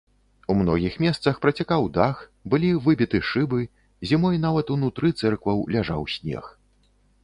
У 0.53 0.53
многіх 0.61 0.95
месцах 1.05 1.35
працякаў 1.43 1.85
дах, 1.99 2.23
былі 2.55 2.73
выбіты 2.87 3.23
шыбы, 3.35 3.61
зімой 4.13 4.35
нават 4.49 4.75
унутры 4.79 5.17
цэркваў 5.23 5.67
ляжаў 5.79 6.13
снег. 6.21 6.55